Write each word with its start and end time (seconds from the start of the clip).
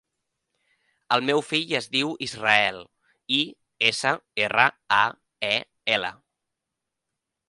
El 1.15 1.25
meu 1.29 1.41
fill 1.49 1.73
es 1.79 1.87
diu 1.95 2.13
Israel: 2.27 2.81
i, 3.39 3.41
essa, 3.91 4.13
erra, 4.47 4.65
a, 5.01 5.03
e, 5.51 5.53
ela. 5.99 6.11